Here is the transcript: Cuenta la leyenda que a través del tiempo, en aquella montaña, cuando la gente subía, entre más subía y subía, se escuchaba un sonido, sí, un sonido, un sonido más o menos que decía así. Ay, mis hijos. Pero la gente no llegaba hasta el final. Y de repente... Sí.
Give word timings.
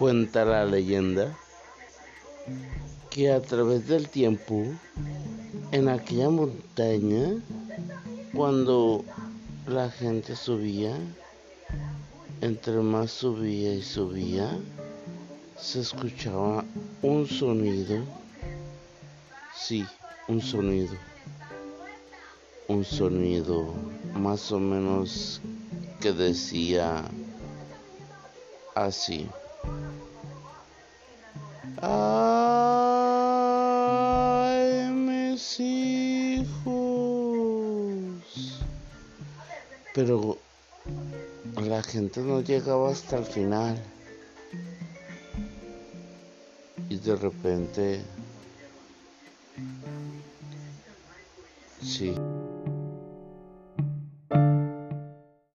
Cuenta 0.00 0.46
la 0.46 0.64
leyenda 0.64 1.36
que 3.10 3.30
a 3.30 3.42
través 3.42 3.86
del 3.86 4.08
tiempo, 4.08 4.64
en 5.72 5.90
aquella 5.90 6.30
montaña, 6.30 7.34
cuando 8.32 9.04
la 9.66 9.90
gente 9.90 10.36
subía, 10.36 10.96
entre 12.40 12.76
más 12.76 13.10
subía 13.10 13.74
y 13.74 13.82
subía, 13.82 14.58
se 15.58 15.80
escuchaba 15.80 16.64
un 17.02 17.26
sonido, 17.28 18.02
sí, 19.54 19.84
un 20.28 20.40
sonido, 20.40 20.94
un 22.68 22.86
sonido 22.86 23.74
más 24.14 24.50
o 24.50 24.58
menos 24.58 25.42
que 26.00 26.14
decía 26.14 27.04
así. 28.74 29.28
Ay, 31.82 32.92
mis 34.92 35.60
hijos. 35.60 36.50
Pero 39.94 40.38
la 41.56 41.82
gente 41.82 42.20
no 42.20 42.40
llegaba 42.40 42.90
hasta 42.90 43.18
el 43.18 43.24
final. 43.24 43.82
Y 46.88 46.96
de 46.96 47.16
repente... 47.16 48.02
Sí. 51.82 52.14